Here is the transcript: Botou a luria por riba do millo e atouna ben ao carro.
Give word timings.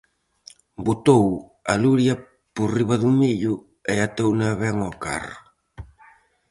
Botou 0.87 1.25
a 1.71 1.73
luria 1.83 2.15
por 2.55 2.67
riba 2.77 2.95
do 3.03 3.11
millo 3.21 3.55
e 3.93 3.95
atouna 4.07 4.49
ben 4.61 4.75
ao 4.83 4.93
carro. 5.05 5.39